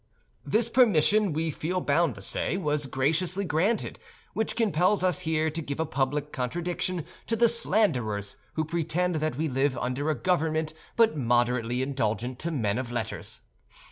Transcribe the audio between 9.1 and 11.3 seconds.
that we live under a government but